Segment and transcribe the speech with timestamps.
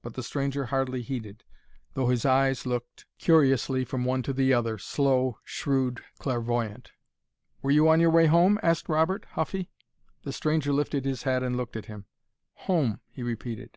[0.00, 1.44] But the stranger hardly heeded,
[1.92, 6.92] though his eyes looked curiously from one to the other, slow, shrewd, clairvoyant.
[7.60, 9.68] "Were you on your way home?" asked Robert, huffy.
[10.22, 12.06] The stranger lifted his head and looked at him.
[12.64, 13.76] "Home!" he repeated.